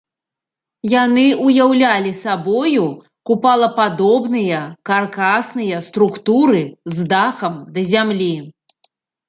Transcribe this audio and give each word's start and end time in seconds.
Яны 0.93 1.25
ўяўлялі 1.49 2.13
сабою 2.23 2.87
купалападобныя 3.31 4.63
каркасныя 4.93 5.77
структуры 5.91 6.63
з 6.97 7.09
дахам 7.15 7.53
да 7.77 7.81
зямлі. 7.95 8.35